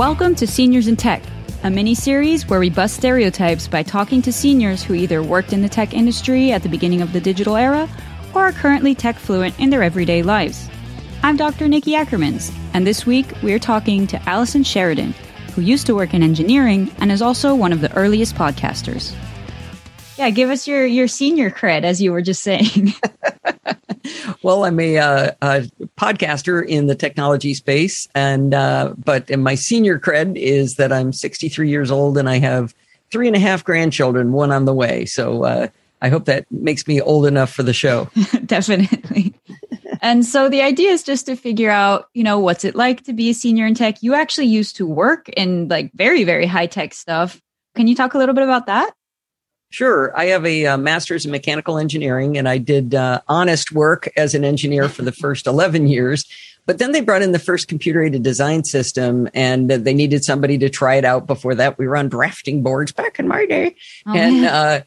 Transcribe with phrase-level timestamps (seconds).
[0.00, 1.22] Welcome to Seniors in Tech,
[1.62, 5.60] a mini series where we bust stereotypes by talking to seniors who either worked in
[5.60, 7.86] the tech industry at the beginning of the digital era
[8.34, 10.70] or are currently tech fluent in their everyday lives.
[11.22, 11.68] I'm Dr.
[11.68, 15.12] Nikki Ackermans, and this week we are talking to Allison Sheridan,
[15.54, 19.14] who used to work in engineering and is also one of the earliest podcasters.
[20.20, 22.92] Yeah, give us your your senior cred, as you were just saying.
[24.42, 25.60] well, I'm a, uh, a,
[25.96, 31.70] podcaster in the technology space, and uh, but my senior cred is that I'm 63
[31.70, 32.74] years old and I have
[33.10, 35.06] three and a half grandchildren, one on the way.
[35.06, 35.68] So uh,
[36.02, 38.10] I hope that makes me old enough for the show.
[38.44, 39.32] Definitely.
[40.02, 43.14] and so the idea is just to figure out, you know, what's it like to
[43.14, 44.02] be a senior in tech.
[44.02, 47.40] You actually used to work in like very very high tech stuff.
[47.74, 48.92] Can you talk a little bit about that?
[49.70, 50.16] Sure.
[50.18, 54.34] I have a uh, master's in mechanical engineering and I did uh, honest work as
[54.34, 56.26] an engineer for the first 11 years.
[56.66, 60.58] But then they brought in the first computer aided design system and they needed somebody
[60.58, 61.26] to try it out.
[61.26, 63.76] Before that, we were on drafting boards back in my day.
[64.06, 64.80] Oh, and uh,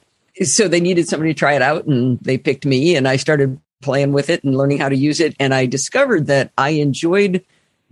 [0.43, 3.59] so they needed somebody to try it out and they picked me and I started
[3.81, 5.35] playing with it and learning how to use it.
[5.39, 7.43] And I discovered that I enjoyed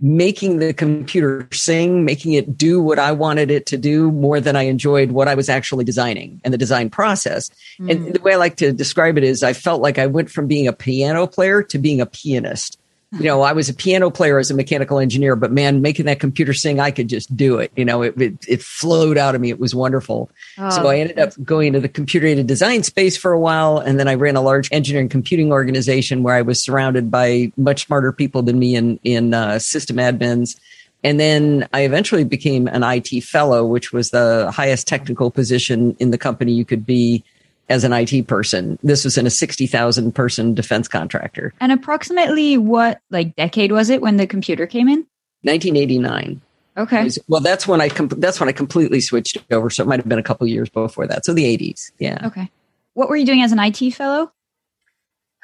[0.02, 4.56] making the computer sing, making it do what I wanted it to do more than
[4.56, 7.50] I enjoyed what I was actually designing and the design process.
[7.80, 7.90] Mm.
[7.90, 10.48] And the way I like to describe it is I felt like I went from
[10.48, 12.78] being a piano player to being a pianist
[13.18, 16.18] you know, I was a piano player as a mechanical engineer, but man, making that
[16.18, 17.70] computer sing, I could just do it.
[17.76, 19.50] You know, it, it, it flowed out of me.
[19.50, 20.30] It was wonderful.
[20.56, 23.78] Oh, so I ended up going into the computer aided design space for a while.
[23.78, 27.86] And then I ran a large engineering computing organization where I was surrounded by much
[27.86, 30.58] smarter people than me in, in uh, system admins.
[31.04, 36.12] And then I eventually became an IT fellow, which was the highest technical position in
[36.12, 37.24] the company you could be
[37.72, 38.78] as an IT person.
[38.82, 41.52] This was in a 60,000 person defense contractor.
[41.60, 45.06] And approximately what like decade was it when the computer came in?
[45.42, 46.40] 1989.
[46.76, 47.10] Okay.
[47.28, 49.68] Well, that's when I com- that's when I completely switched over.
[49.68, 51.24] So it might have been a couple years before that.
[51.24, 51.90] So the 80s.
[51.98, 52.26] Yeah.
[52.26, 52.50] Okay.
[52.94, 54.32] What were you doing as an IT fellow?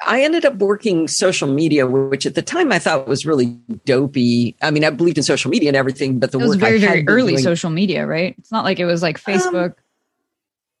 [0.05, 3.47] I ended up working social media, which at the time I thought was really
[3.85, 4.55] dopey.
[4.61, 7.05] I mean, I believed in social media and everything, but the it was very, very
[7.05, 8.33] early doing, social media, right?
[8.37, 9.69] It's not like it was like um, Facebook.
[9.71, 9.75] Um,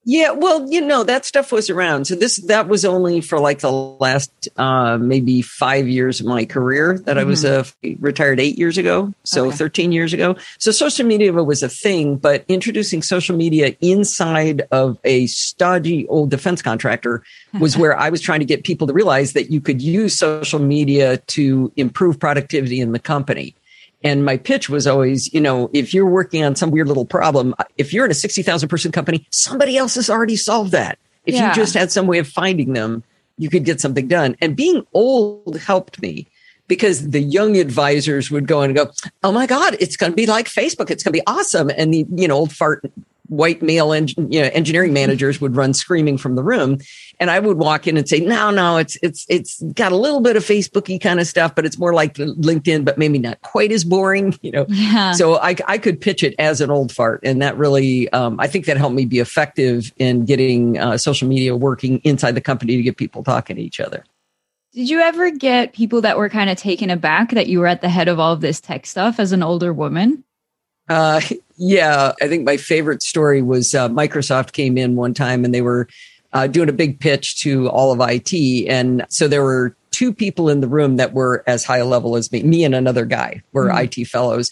[0.09, 2.05] yeah, well, you know, that stuff was around.
[2.05, 6.45] So this that was only for like the last uh maybe 5 years of my
[6.45, 7.19] career that mm-hmm.
[7.19, 7.93] I was mm-hmm.
[7.93, 9.57] uh, retired 8 years ago, so okay.
[9.57, 10.35] 13 years ago.
[10.57, 16.31] So social media was a thing, but introducing social media inside of a stodgy old
[16.31, 17.21] defense contractor
[17.59, 20.57] was where I was trying to get people to realize that you could use social
[20.59, 23.53] media to improve productivity in the company.
[24.03, 27.53] And my pitch was always, you know, if you're working on some weird little problem,
[27.77, 30.97] if you're in a 60,000 person company, somebody else has already solved that.
[31.25, 31.49] If yeah.
[31.49, 33.03] you just had some way of finding them,
[33.37, 34.35] you could get something done.
[34.41, 36.27] And being old helped me
[36.67, 38.91] because the young advisors would go and go,
[39.23, 40.89] Oh my God, it's going to be like Facebook.
[40.89, 41.69] It's going to be awesome.
[41.69, 42.83] And the, you know, old fart
[43.29, 46.79] white male en- you know, engineering managers would run screaming from the room.
[47.19, 50.21] And I would walk in and say, no, no, it's, it's, it's got a little
[50.21, 53.71] bit of Facebooky kind of stuff, but it's more like LinkedIn, but maybe not quite
[53.71, 54.65] as boring, you know?
[54.67, 55.13] Yeah.
[55.13, 57.21] So I, I could pitch it as an old fart.
[57.23, 61.27] And that really, um, I think that helped me be effective in getting uh, social
[61.27, 64.03] media working inside the company to get people talking to each other.
[64.73, 67.81] Did you ever get people that were kind of taken aback that you were at
[67.81, 70.23] the head of all of this tech stuff as an older woman?
[70.87, 71.21] Uh,
[71.59, 75.61] yeah, I think my favorite story was uh, Microsoft came in one time and they
[75.61, 75.89] were
[76.31, 78.33] uh, doing a big pitch to all of IT.
[78.69, 82.15] And so there were two people in the room that were as high a level
[82.15, 82.43] as me.
[82.43, 84.01] Me and another guy were mm-hmm.
[84.01, 84.51] IT fellows.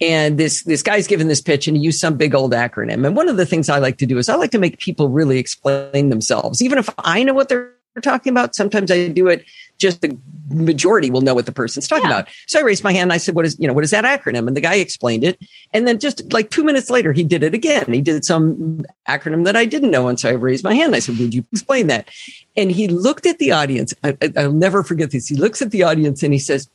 [0.00, 3.06] And this, this guy's given this pitch and he used some big old acronym.
[3.06, 5.10] And one of the things I like to do is I like to make people
[5.10, 6.62] really explain themselves.
[6.62, 8.54] Even if I know what they're talking about.
[8.54, 9.44] Sometimes I do it
[9.78, 10.16] just the
[10.50, 12.20] majority will know what the person's talking yeah.
[12.20, 12.28] about.
[12.46, 14.04] So I raised my hand and I said, what is, you know, what is that
[14.04, 14.46] acronym?
[14.46, 15.38] And the guy explained it.
[15.72, 17.92] And then just like two minutes later, he did it again.
[17.92, 20.08] He did some acronym that I didn't know.
[20.08, 20.94] And so I raised my hand.
[20.94, 22.08] I said, would you explain that?
[22.56, 23.92] And he looked at the audience.
[24.02, 25.26] I, will never forget this.
[25.26, 26.68] He looks at the audience and he says,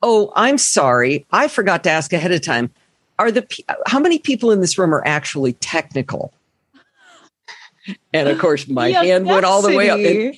[0.00, 1.26] Oh, I'm sorry.
[1.32, 2.70] I forgot to ask ahead of time.
[3.18, 3.44] Are the,
[3.86, 6.32] how many people in this room are actually technical?
[8.12, 9.98] And of course, my hand went all the way up.
[9.98, 10.36] And,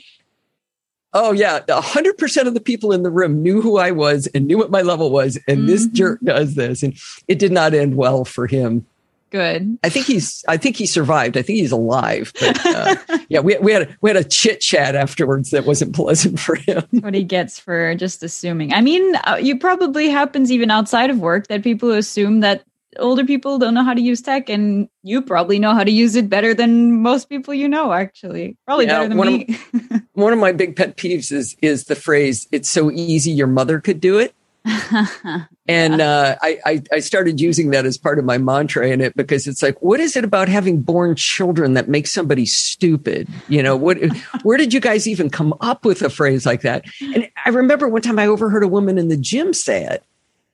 [1.12, 4.46] oh yeah, hundred percent of the people in the room knew who I was and
[4.46, 5.36] knew what my level was.
[5.48, 5.66] And mm-hmm.
[5.66, 6.96] this jerk does this, and
[7.28, 8.86] it did not end well for him.
[9.30, 9.78] Good.
[9.84, 10.44] I think he's.
[10.48, 11.36] I think he survived.
[11.36, 12.32] I think he's alive.
[12.40, 12.96] But uh,
[13.28, 16.56] yeah, we we had a, we had a chit chat afterwards that wasn't pleasant for
[16.56, 16.82] him.
[16.90, 18.72] what he gets for just assuming.
[18.72, 22.64] I mean, uh, you probably happens even outside of work that people assume that
[22.98, 26.16] older people don't know how to use tech and you probably know how to use
[26.16, 30.02] it better than most people you know actually probably yeah, better than one me of,
[30.14, 33.80] one of my big pet peeves is is the phrase it's so easy your mother
[33.80, 34.34] could do it
[35.68, 39.16] and uh, I, I, I started using that as part of my mantra in it
[39.16, 43.28] because it's like, what is it about having born children that makes somebody stupid?
[43.48, 43.98] You know, what?
[44.42, 46.84] where did you guys even come up with a phrase like that?
[47.00, 50.04] And I remember one time I overheard a woman in the gym say it,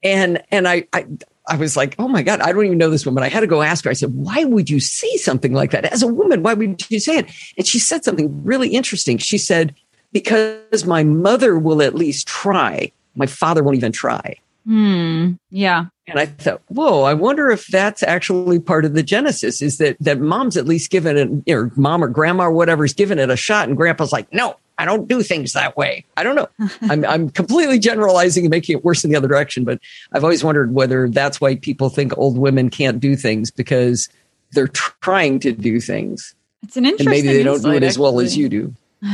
[0.05, 1.07] and and I, I
[1.49, 3.23] I was like, oh my God, I don't even know this woman.
[3.23, 3.91] I had to go ask her.
[3.91, 5.85] I said, why would you say something like that?
[5.85, 7.31] As a woman, why would you say it?
[7.57, 9.19] And she said something really interesting.
[9.19, 9.75] She said,
[10.13, 12.91] because my mother will at least try.
[13.15, 14.37] My father won't even try.
[14.65, 15.33] Hmm.
[15.51, 15.87] Yeah.
[16.09, 19.97] And I thought, whoa, I wonder if that's actually part of the genesis is that,
[20.01, 23.37] that mom's at least given it, or mom or grandma or whatever's given it a
[23.37, 23.69] shot.
[23.69, 26.05] And grandpa's like, no, I don't do things that way.
[26.17, 26.49] I don't know.
[26.83, 29.81] I'm, I'm completely generalizing and making it worse in the other direction, but
[30.13, 34.09] I've always wondered whether that's why people think old women can't do things because
[34.53, 36.35] they're trying to do things.
[36.63, 37.07] It's an interesting.
[37.07, 38.75] And maybe they don't do it as well as you do.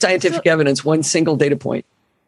[0.00, 1.84] Scientific so, evidence, one single data point.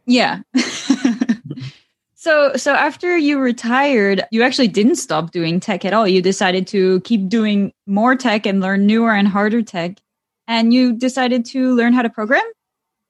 [0.06, 0.40] Yeah.
[2.14, 6.08] so so after you retired, you actually didn't stop doing tech at all.
[6.08, 9.99] You decided to keep doing more tech and learn newer and harder tech
[10.49, 12.45] and you decided to learn how to program?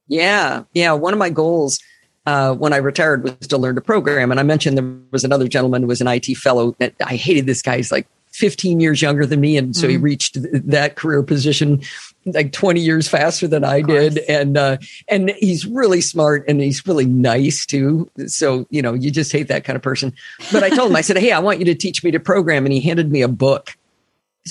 [0.08, 0.64] Yeah.
[0.75, 0.93] Yeah.
[0.93, 1.79] One of my goals
[2.26, 4.31] uh, when I retired was to learn to program.
[4.31, 6.75] And I mentioned there was another gentleman who was an IT fellow.
[6.79, 7.76] That I hated this guy.
[7.76, 9.56] He's like 15 years younger than me.
[9.56, 9.90] And so mm.
[9.90, 10.37] he reached
[10.69, 11.81] that career position
[12.26, 14.19] like 20 years faster than I did.
[14.29, 14.76] And, uh,
[15.08, 18.11] and he's really smart and he's really nice too.
[18.26, 20.12] So, you know, you just hate that kind of person.
[20.52, 22.67] But I told him, I said, Hey, I want you to teach me to program.
[22.67, 23.77] And he handed me a book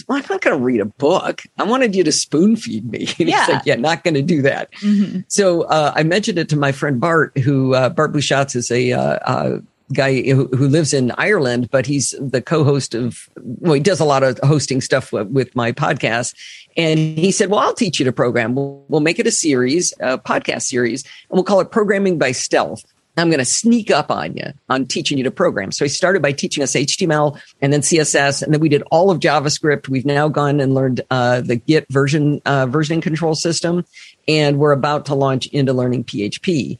[0.07, 1.43] well, I'm not going to read a book.
[1.57, 3.07] I wanted you to spoon feed me.
[3.19, 3.45] And yeah.
[3.45, 4.71] he's like, yeah, not going to do that.
[4.73, 5.21] Mm-hmm.
[5.27, 8.91] So uh, I mentioned it to my friend Bart, who uh, Bart Busschots is a
[8.91, 9.59] uh, uh,
[9.93, 14.05] guy who, who, lives in Ireland, but he's the co-host of, well, he does a
[14.05, 16.35] lot of hosting stuff with, with my podcast.
[16.75, 18.55] And he said, well, I'll teach you to program.
[18.55, 22.33] We'll, we'll make it a series, a podcast series, and we'll call it Programming by
[22.33, 22.83] Stealth.
[23.17, 25.71] I'm going to sneak up on you on teaching you to program.
[25.71, 29.09] So he started by teaching us HTML and then CSS, and then we did all
[29.09, 29.89] of JavaScript.
[29.89, 33.85] We've now gone and learned uh, the Git version uh, versioning control system,
[34.27, 36.77] and we're about to launch into learning PHP.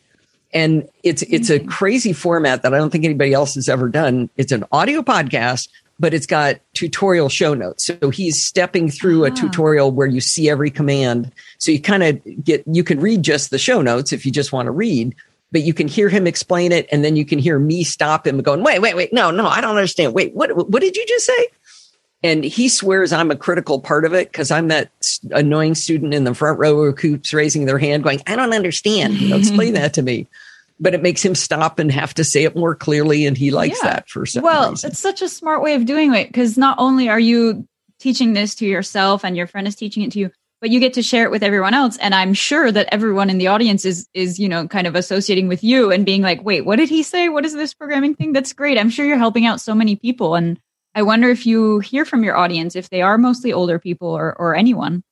[0.53, 4.29] And it's it's a crazy format that I don't think anybody else has ever done.
[4.37, 5.67] It's an audio podcast,
[5.99, 7.85] but it's got tutorial show notes.
[7.85, 9.35] So he's stepping through a ah.
[9.35, 11.31] tutorial where you see every command.
[11.57, 14.51] So you kind of get, you can read just the show notes if you just
[14.51, 15.15] want to read,
[15.51, 18.41] but you can hear him explain it and then you can hear me stop him
[18.41, 21.25] going wait wait wait no no i don't understand wait what what did you just
[21.25, 21.47] say
[22.23, 24.91] and he swears i'm a critical part of it because i'm that
[25.31, 29.13] annoying student in the front row who keeps raising their hand going i don't understand
[29.15, 30.27] you know, explain that to me
[30.79, 33.79] but it makes him stop and have to say it more clearly and he likes
[33.83, 33.91] yeah.
[33.91, 34.89] that for some well reason.
[34.89, 37.67] it's such a smart way of doing it because not only are you
[37.99, 40.93] teaching this to yourself and your friend is teaching it to you but you get
[40.93, 41.97] to share it with everyone else.
[41.97, 45.47] And i'm sure that everyone in the audience is is you know kind of associating
[45.47, 47.29] with you and being like wait what did he say?
[47.29, 48.33] What is this programming thing?
[48.33, 48.77] That's great.
[48.77, 50.35] I'm sure you're helping out so many people.
[50.35, 50.59] And
[50.95, 54.33] i wonder if you hear from your audience if they are mostly older people or
[54.37, 55.03] or anyone.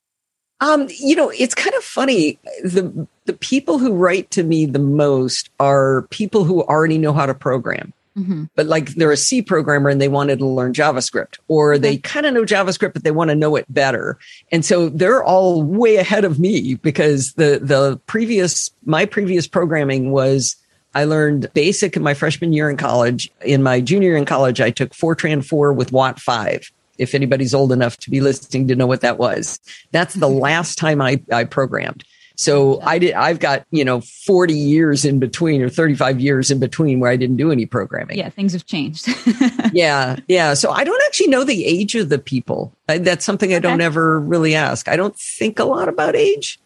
[0.60, 2.38] Um you know it's kind of funny.
[2.62, 7.26] The the people who write to me the most are people who already know how
[7.26, 8.44] to program Mm-hmm.
[8.54, 11.80] But like they're a C programmer and they wanted to learn JavaScript, or okay.
[11.80, 14.18] they kind of know JavaScript, but they want to know it better.
[14.50, 20.12] And so they're all way ahead of me because the, the previous, my previous programming
[20.12, 20.56] was
[20.94, 23.30] I learned basic in my freshman year in college.
[23.42, 26.72] In my junior year in college, I took Fortran 4 with WATFIV.
[26.96, 29.60] If anybody's old enough to be listening to know what that was,
[29.92, 30.38] that's the mm-hmm.
[30.38, 32.02] last time I, I programmed.
[32.36, 36.58] So I did, I've got, you know, 40 years in between or 35 years in
[36.60, 38.18] between where I didn't do any programming.
[38.18, 39.08] Yeah, things have changed.
[39.72, 40.16] yeah.
[40.28, 40.54] Yeah.
[40.54, 42.74] So I don't actually know the age of the people.
[42.86, 44.86] That's something I don't ever really ask.
[44.88, 46.60] I don't think a lot about age.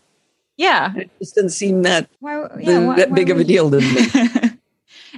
[0.57, 0.95] Yeah.
[0.97, 3.89] It just doesn't seem that, Why, the, why- that why big of a deal, doesn't
[4.15, 4.53] it?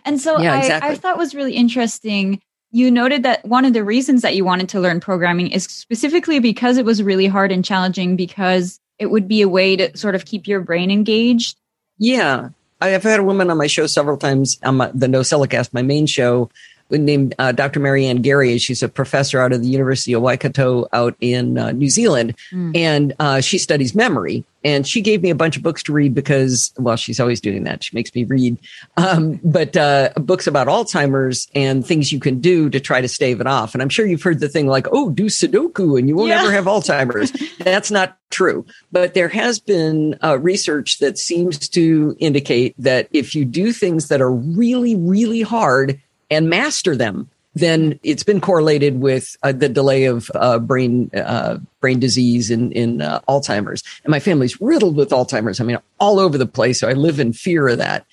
[0.04, 0.90] and so Yeah, I, exactly.
[0.90, 2.40] I thought was really interesting.
[2.71, 6.38] You noted that one of the reasons that you wanted to learn programming is specifically
[6.38, 10.14] because it was really hard and challenging because it would be a way to sort
[10.14, 11.59] of keep your brain engaged.
[11.99, 12.50] Yeah.
[12.80, 15.82] I have had a woman on my show several times on my, the NosillaCast, my
[15.82, 16.50] main show,
[16.92, 17.80] named uh, Dr.
[17.80, 18.58] Maryanne Garry.
[18.58, 22.34] She's a professor out of the University of Waikato out in uh, New Zealand.
[22.52, 24.44] And uh, she studies memory.
[24.64, 27.64] And she gave me a bunch of books to read because, well, she's always doing
[27.64, 27.82] that.
[27.82, 28.58] She makes me read.
[28.96, 33.40] Um, but uh, books about Alzheimer's and things you can do to try to stave
[33.40, 33.75] it off.
[33.75, 36.37] And I'm sure you've heard the thing like, oh, do Sudoku and you will Yeah.
[36.42, 37.32] never have Alzheimer's.
[37.58, 38.64] That's not true.
[38.92, 44.06] But there has been uh, research that seems to indicate that if you do things
[44.08, 46.00] that are really, really hard
[46.32, 51.58] and master them, then it's been correlated with uh, the delay of uh, brain uh,
[51.80, 53.82] brain disease in in uh, Alzheimer's.
[54.04, 55.60] And my family's riddled with Alzheimer's.
[55.60, 56.80] I mean, all over the place.
[56.80, 58.06] So I live in fear of that.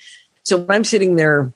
[0.44, 1.54] So when I'm sitting there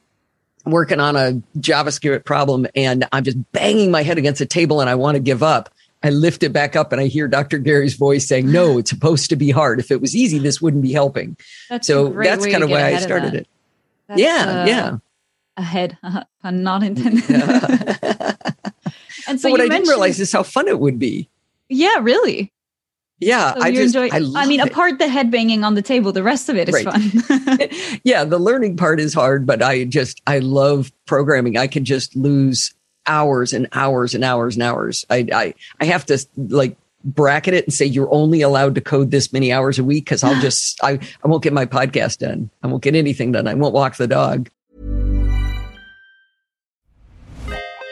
[0.65, 4.89] working on a JavaScript problem and I'm just banging my head against a table and
[4.89, 5.69] I want to give up.
[6.01, 7.57] I lift it back up and I hear Dr.
[7.59, 9.79] Garry's voice saying, "No, it's supposed to be hard.
[9.79, 11.37] If it was easy, this wouldn't be helping."
[11.69, 13.47] That's so that's kind of why I started it.
[14.07, 14.97] That's, yeah, uh, yeah.
[15.57, 15.97] Ahead,
[16.41, 17.23] pun not intended.
[17.29, 17.39] and
[19.27, 21.29] so So what you I didn't realize is how fun it would be.
[21.69, 22.51] yeah, really.
[23.19, 24.09] Yeah, So I just enjoy.
[24.13, 24.67] I, I, mean, it.
[24.69, 26.85] apart the head banging on the table, the rest of it is Right.
[26.85, 27.69] fun.
[28.03, 31.57] yeah, the learning part is hard, but I just I love programming.
[31.57, 32.73] I can just lose
[33.05, 35.05] hours and hours and hours and hours.
[35.09, 39.11] I I I have to like bracket it and say you're only allowed to code
[39.11, 42.49] this many hours a week because I'll just I I won't get my podcast done.
[42.61, 43.47] I won't get anything done.
[43.47, 44.49] I won't walk the dog.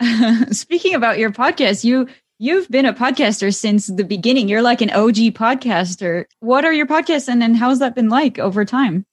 [0.50, 2.08] Speaking about your podcast, you
[2.38, 4.48] you've been a podcaster since the beginning.
[4.48, 6.24] You're like an OG podcaster.
[6.40, 9.06] What are your podcasts and then how's that been like over time?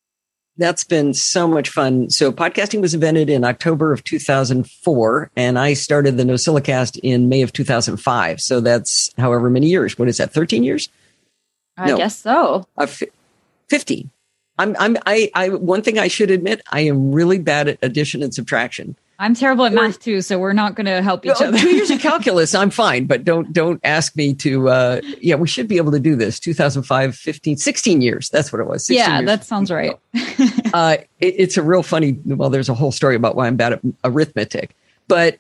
[0.58, 2.10] That's been so much fun.
[2.10, 7.42] So podcasting was invented in October of 2004 and I started the NosillaCast in May
[7.42, 8.42] of 2005.
[8.42, 9.98] So that's however many years.
[9.98, 10.34] What is that?
[10.34, 10.90] 13 years?
[11.78, 11.98] I No.
[11.98, 12.68] guess so.
[12.78, 13.08] Uh, fi
[13.70, 14.10] 50.
[14.60, 18.22] I'm, I'm, I, I, one thing I should admit, I am really bad at addition
[18.22, 18.98] and subtraction.
[19.22, 21.58] I'm terrible at math too, so we're not going to help each Oh, other.
[21.60, 25.48] two years of calculus, I'm fine, but don't, don't ask me to, uh, yeah, we
[25.48, 26.40] should be able to do this.
[26.40, 28.30] 2005, 15, 16 years.
[28.30, 28.86] That's what it was.
[28.88, 29.94] 16 yeah, that sounds right.
[30.74, 32.18] uh, it, it's a real funny.
[32.26, 34.76] Well, there's a whole story about why I'm bad at arithmetic,
[35.08, 35.38] but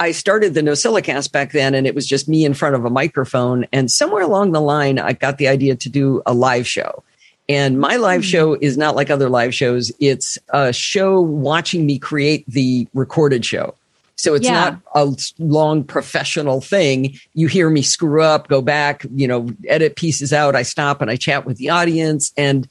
[0.00, 2.90] I started the NosillaCast back then, and it was just me in front of a
[2.90, 3.66] microphone.
[3.72, 7.04] And somewhere along the line, I got the idea to do a live show.
[7.48, 8.26] And my live hmm.
[8.26, 9.92] show is not like other live shows.
[10.00, 13.74] It's a show watching me create the recorded show.
[14.16, 14.52] So it's Yeah.
[14.52, 17.18] not a long professional thing.
[17.34, 20.54] You hear me screw up, go back, you know, edit pieces out.
[20.54, 22.32] I stop and I chat with the audience.
[22.36, 22.68] And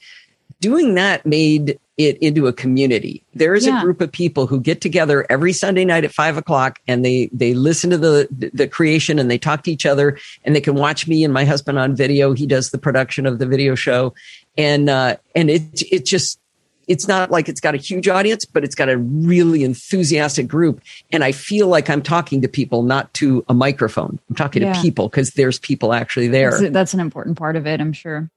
[0.62, 3.24] doing that made it into a community.
[3.34, 3.80] There is Yeah.
[3.80, 7.30] a group of people who get together every Sunday night at five o'clock and they
[7.34, 10.76] they listen to the the creation and they talk to each other and they can
[10.76, 12.34] watch me and my husband on video.
[12.34, 14.14] He does the production of the video show,
[14.58, 16.40] and uh, and it it just
[16.88, 20.82] it's not like it's got a huge audience, but it's got a really enthusiastic group.
[21.12, 24.20] And I feel like I'm talking to people, not to a microphone.
[24.30, 24.74] I'm talking Yeah.
[24.74, 26.52] to people because there's people actually there.
[26.52, 28.30] That's, that's an important part of it, I'm sure.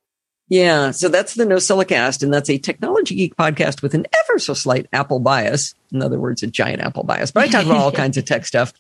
[0.49, 0.91] Yeah.
[0.91, 4.87] So that's the NosillaCast, and that's a technology geek podcast with an ever so slight
[4.93, 5.75] Apple bias.
[5.91, 7.31] In other words, a giant Apple bias.
[7.31, 8.73] But I talk about all kinds of tech stuff.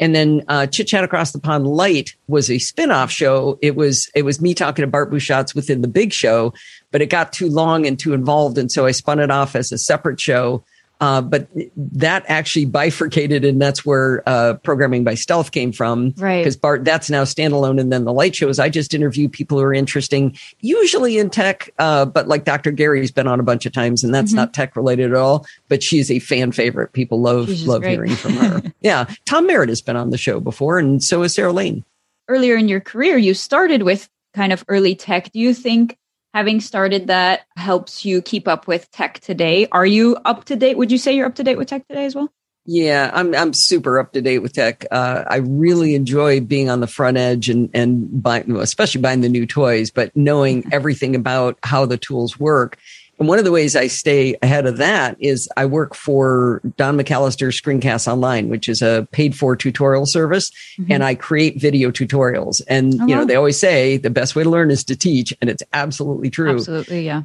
[0.00, 3.58] And then uh, Chit Chat Across the Pond Lite was a spin-off show.
[3.62, 6.54] It was it was me talking to Bart Busschots within the big show,
[6.90, 9.70] but it got too long and too involved, and so I spun it off as
[9.70, 10.64] a separate show.
[11.02, 16.14] Uh, but that actually bifurcated, and that's where uh, programming by stealth came from.
[16.16, 16.38] Right.
[16.38, 17.80] Because Bart, that's now standalone.
[17.80, 21.70] And then the light shows, I just interview people who are interesting, usually in tech,
[21.80, 22.70] uh, but like Dr.
[22.70, 24.36] Garry's been on a bunch of times, and that's Mhm.
[24.36, 25.44] not tech related at all.
[25.68, 26.92] But she's a fan favorite.
[26.92, 27.94] People love love great.
[27.94, 28.62] hearing from her.
[28.80, 31.84] yeah, Tom Merritt has been on the show before, and so has Sarah Lane.
[32.28, 35.32] Earlier in your career, you started with kind of early tech.
[35.32, 35.98] Do you think
[36.34, 39.68] having started that helps you keep up with tech today?
[39.72, 40.76] Are you up to date?
[40.76, 42.30] Would you say you're up to date with tech today as well?
[42.64, 44.86] Yeah, I'm I'm super up to date with tech.
[44.90, 49.28] Uh, I really enjoy being on the front edge and and buying, especially buying the
[49.28, 52.78] new toys, but knowing everything about how the tools work.
[53.22, 56.98] And one of the ways I stay ahead of that is I work for Don
[56.98, 60.50] McAllister Screencast Online, which is a paid for tutorial service,
[60.90, 62.60] and I create video tutorials.
[62.66, 63.26] And Oh, you know, wow.
[63.26, 66.50] they always say the best way to learn is to teach, and it's absolutely true.
[66.50, 67.22] Absolutely, yeah.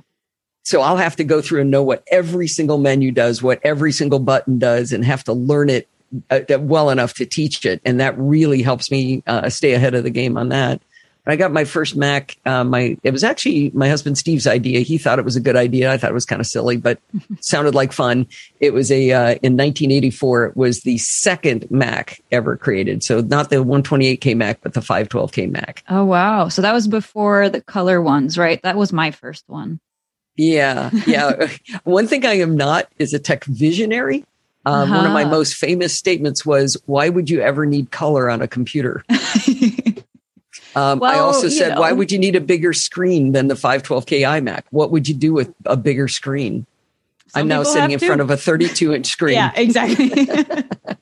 [0.61, 3.91] So I'll have to go through and know what every single menu does, what every
[3.91, 5.87] single button does, and have to learn it
[6.29, 7.81] uh, well enough to teach it.
[7.83, 10.79] And that really helps me uh, stay ahead of the game on that.
[11.27, 12.38] I got my first Mac.
[12.46, 14.79] Uh, my it was actually my husband Steve's idea.
[14.79, 15.91] He thought it was a good idea.
[15.91, 17.00] I thought it was kind of silly, but
[17.41, 18.27] sounded like fun.
[18.60, 20.46] It was a uh, in 1984.
[20.46, 23.03] It was the second Mac ever created.
[23.03, 25.84] So not the 128k Mac, but the 512k Mac.
[25.89, 26.48] Oh wow!
[26.48, 28.62] So that was before the color ones, right?
[28.63, 29.79] That was my first one.
[30.38, 31.50] Yeah, yeah.
[31.84, 34.24] One thing I am not is a tech visionary.
[34.67, 35.31] Um, One of my Uh-huh.
[35.31, 39.03] most famous statements was, "Why would you ever need color on a computer?"
[40.77, 44.63] um, I also said, "Why would you need a bigger screen than the 512k iMac?
[44.69, 46.65] What would you do with a bigger screen?"
[47.29, 48.05] Some I'm now sitting in to.
[48.05, 49.36] front of a 32 inch screen.
[49.36, 50.28] Yeah, exactly.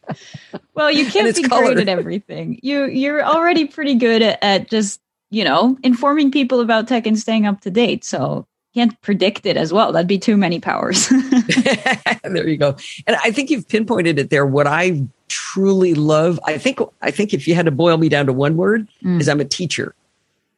[0.74, 1.74] well, you can't be color.
[1.74, 2.60] great at everything.
[2.64, 7.20] You you're already pretty good at, at just you know informing people about tech and
[7.20, 8.04] staying up to date.
[8.04, 9.92] So can't predict it as well.
[9.92, 11.08] That'd be too many powers.
[11.10, 12.76] there you go.
[13.08, 14.46] And I think you've pinpointed it there.
[14.46, 18.26] What I truly love, I think, I think if you had to boil me down
[18.28, 19.20] to one word, Mm.
[19.22, 19.96] is I'm a teacher.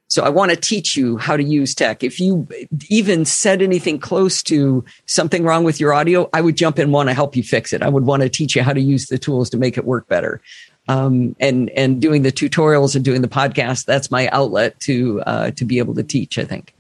[0.10, 2.02] So I want to teach you how to use tech.
[2.02, 2.48] If you
[2.90, 6.94] even said anything close to something wrong with your audio, I would jump in and
[6.94, 7.82] want to help you fix it.
[7.82, 10.08] I would want to teach you how to use the tools to make it work
[10.08, 10.40] better.
[10.88, 15.52] Um, and and doing the tutorials and doing the podcast, that's my outlet to uh,
[15.52, 16.40] to be able to teach.
[16.40, 16.74] I think.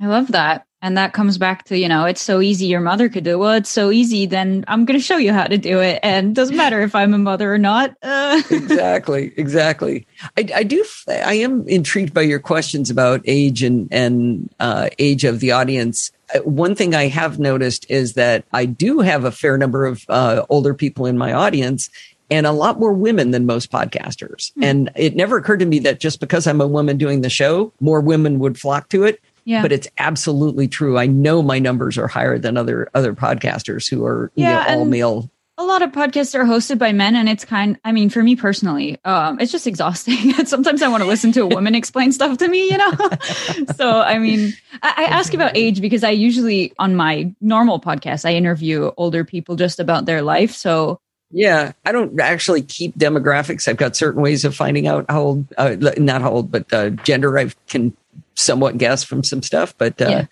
[0.00, 0.64] I love that.
[0.82, 3.32] And that comes back to, you know, it's so easy your mother could do.
[3.32, 3.38] it.
[3.38, 6.00] Well, it's so easy, then I'm going to show you how to do it.
[6.02, 7.94] And doesn't matter if I'm a mother or not.
[8.02, 13.88] Uh, exactly exactly I, I do i am intrigued by your questions about age and
[13.90, 18.64] and uh, age of the audience Uh, one thing i have noticed is that i
[18.64, 21.90] do have a fair number of uh, older people in my audience
[22.30, 26.00] and a lot more women than most podcasters and it never occurred to me that
[26.00, 29.62] just because i'm a woman doing the show more women would flock to it Yeah.
[29.62, 34.04] but it's absolutely true i know my numbers are higher than other other podcasters who
[34.04, 37.44] are you know, all male a lot of podcasts are hosted by men and it's
[37.44, 41.32] kind i mean for me personally um it's just exhausting sometimes i want to listen
[41.32, 42.92] to a woman explain stuff to me you know
[43.76, 48.24] so i mean I, I ask about age because i usually on my normal podcast
[48.24, 51.00] i interview older people just about their life so
[51.32, 53.68] Yeah, I don't actually keep demographics.
[53.68, 56.90] I've got certain ways of finding out how old, uh, not how old, but uh,
[56.90, 57.38] gender.
[57.38, 57.96] I can
[58.40, 60.24] somewhat guess from some stuff, but uh, Yeah.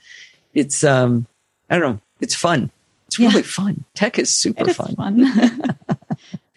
[0.54, 1.26] it's um,
[1.70, 2.00] I don't know.
[2.20, 2.70] It's fun.
[3.06, 3.28] It's Yeah.
[3.28, 3.84] really fun.
[3.94, 4.94] Tech is super is fun.
[4.96, 5.76] fun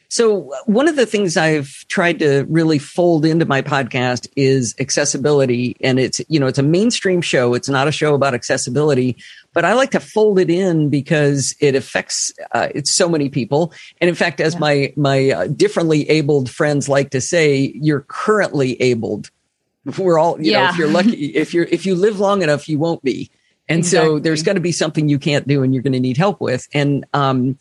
[0.09, 5.77] So one of the things I've tried to really fold into my podcast is accessibility.
[5.79, 7.53] And it's, you know, it's a mainstream show.
[7.53, 9.15] It's not a show about accessibility,
[9.53, 13.71] but I like to fold it in because it affects, uh, it's so many people.
[14.01, 18.81] And in fact, as my, my uh, differently abled friends like to say, you're currently
[18.81, 19.31] abled.
[19.97, 20.69] We're all, you know, Yeah.
[20.71, 23.29] if you're lucky, if you're, if you live long enough, you won't be.
[23.69, 26.17] And so there's going to be something you can't do and you're going to need
[26.17, 26.67] help with.
[26.73, 27.57] And, um,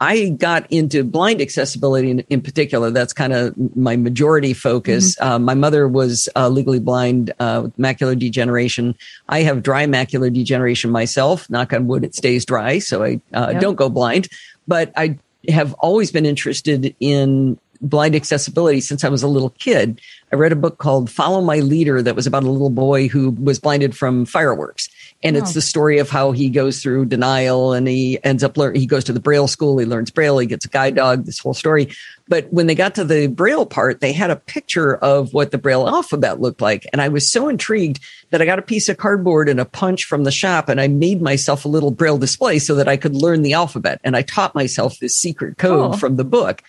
[0.00, 2.90] I got into blind accessibility in, in particular.
[2.90, 5.16] That's kind of my majority focus.
[5.20, 8.96] Uh, my mother was uh, legally blind uh, with macular degeneration.
[9.28, 11.48] I have dry macular degeneration myself.
[11.48, 13.60] Knock on wood, it stays dry, so I uh, Yep.
[13.62, 14.28] don't go blind.
[14.66, 15.16] But I
[15.48, 20.00] have always been interested in blind accessibility since I was a little kid.
[20.32, 23.30] I read a book called Follow My Leader that was about a little boy who
[23.30, 24.88] was blinded from fireworks.
[25.22, 25.54] And it's Oh.
[25.54, 28.74] the story of how he goes through denial and he ends up learn.
[28.74, 29.78] He goes to the Braille school.
[29.78, 30.38] He learns Braille.
[30.38, 31.24] He gets a guide dog.
[31.24, 31.88] This whole story.
[32.26, 35.58] But when they got to the Braille part, they had a picture of what the
[35.58, 38.96] Braille alphabet looked like, and I was so intrigued that I got a piece of
[38.96, 42.58] cardboard and a punch from the shop, and I made myself a little Braille display
[42.58, 44.00] so that I could learn the alphabet.
[44.04, 45.98] And I taught myself this secret code Cool.
[45.98, 46.62] from the book.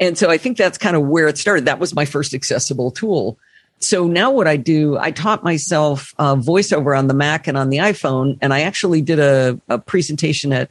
[0.00, 1.66] And so I think that's kind of where it started.
[1.66, 3.38] That was my first accessible tool.
[3.78, 7.70] So now what I do, I taught myself uh, voiceover on the Mac and on
[7.70, 10.70] the iPhone, and I actually did a, a presentation at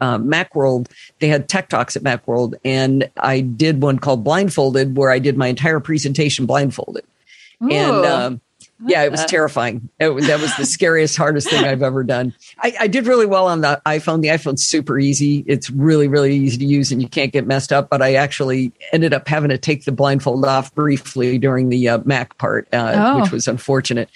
[0.00, 0.88] uh, Macworld.
[1.18, 5.36] They had tech talks at Macworld, and I did one called Blindfolded, where I did
[5.36, 7.04] my entire presentation blindfolded.
[7.60, 8.04] And Ooh.
[8.04, 8.40] um,
[8.86, 9.88] yeah, it was terrifying.
[9.98, 12.34] It, that was the scariest, hardest thing I've ever done.
[12.58, 14.22] I, I did really well on the iPhone.
[14.22, 15.44] The iPhone's super easy.
[15.46, 17.88] It's really, really easy to use and you can't get messed up.
[17.90, 21.98] But I actually ended up having to take the blindfold off briefly during the uh,
[22.04, 23.20] Mac part, uh, Oh.
[23.22, 24.08] which was unfortunate.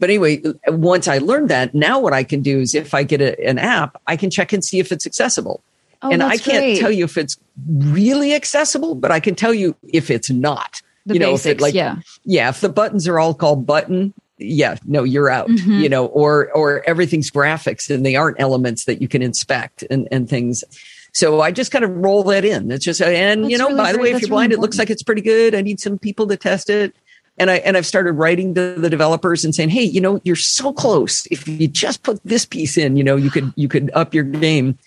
[0.00, 3.20] But anyway, once I learned that, now what I can do is if I get
[3.20, 5.62] a, an app, I can check and see if it's accessible.
[6.02, 6.80] Oh, and I can't great.
[6.80, 10.82] tell you if it's really accessible, but I can tell you if it's not.
[11.06, 11.96] The you know, if basics, it like yeah.
[12.24, 15.48] yeah, if the buttons are all called button, yeah, no, you're out.
[15.48, 15.82] Mhm.
[15.82, 20.08] You know, or or everything's graphics and they aren't elements that you can inspect and
[20.10, 20.64] and things.
[21.12, 22.70] So I just kind of roll that in.
[22.70, 24.62] It's just and you know, really by the way, if That's you're blind, really it
[24.62, 25.54] looks like it's pretty good.
[25.54, 26.94] I need some people to test it.
[27.36, 30.36] And I and I've started writing to the developers and saying, hey, you know, you're
[30.36, 31.26] so close.
[31.26, 34.24] If you just put this piece in, you know, you could you could up your
[34.24, 34.78] game.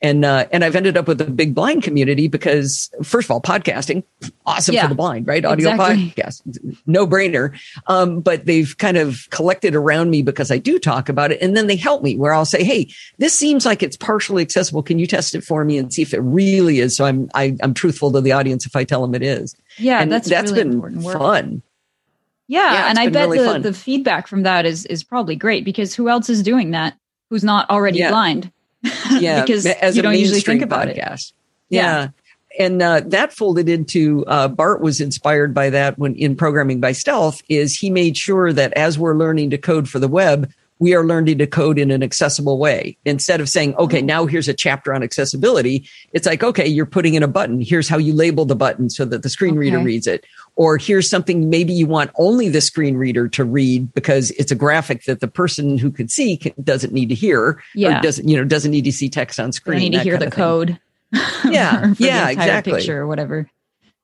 [0.00, 3.40] And uh, and I've ended up with a big blind community because first of all,
[3.40, 4.04] podcasting,
[4.46, 5.44] awesome Yeah, for the blind, right?
[5.44, 6.10] Audio exactly.
[6.16, 7.58] podcast, no brainer.
[7.88, 11.56] Um, but they've kind of collected around me because I do talk about it, and
[11.56, 14.84] then they help me where I'll say, "Hey, this seems like it's partially accessible.
[14.84, 17.56] Can you test it for me and see if it really is?" So I'm I,
[17.60, 19.56] I'm truthful to the audience if I tell them it is.
[19.78, 21.62] Yeah, and that's that's really been fun.
[22.46, 23.62] Yeah, Yeah, and I bet really the, fun.
[23.62, 26.96] the feedback from that is is probably great because who else is doing that
[27.30, 28.10] who's not already Yeah.
[28.10, 28.52] blind?
[29.18, 30.96] yeah, because as you don't usually think about it.
[30.96, 31.32] podcast.
[31.68, 32.08] Yeah.
[32.58, 36.92] And uh, that folded into uh, Bart was inspired by that when in programming by
[36.92, 40.94] stealth is he made sure that as we're learning to code for the web, we
[40.94, 42.96] are learning to code in an accessible way.
[43.04, 47.14] Instead of saying, okay, now here's a chapter on accessibility, it's like, okay, you're putting
[47.14, 47.60] in a button.
[47.60, 50.24] Here's how you label the button so that the screen reader reads it.
[50.54, 54.56] Or here's something maybe you want only the screen reader to read because it's a
[54.56, 57.98] graphic that the person who could see can, doesn't need to hear Yeah.
[57.98, 59.78] or doesn't, you know, doesn't need to see text on I screen.
[59.80, 60.78] need to hear the code.
[61.44, 62.74] Yeah, yeah, exactly.
[62.74, 63.48] Picture or whatever.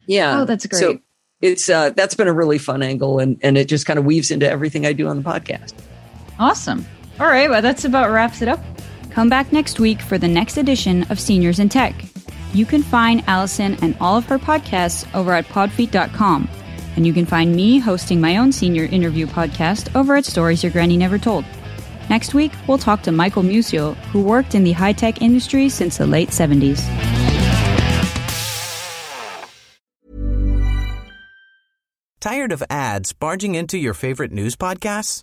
[0.06, 0.40] Yeah.
[0.40, 0.80] Oh, that's great.
[0.80, 0.98] So
[1.42, 4.30] it's uh that's been a really fun angle and and it just kind of weaves
[4.30, 5.74] into everything I do on the podcast.
[6.38, 6.86] Awesome.
[7.20, 8.60] All right, well, that's about wraps it up.
[9.10, 11.94] Come back next week for the next edition of Seniors in Tech.
[12.52, 16.48] You can find Allison and all of her podcasts over at podfeet.com.
[16.96, 20.72] And you can find me hosting my own senior interview podcast over at Stories Your
[20.72, 21.44] Granny Never Told.
[22.10, 25.96] Next week, we'll talk to Michael Musio, who worked in the high tech industry since
[25.96, 26.82] the late 70s.
[32.20, 35.22] Tired of ads barging into your favorite news podcasts?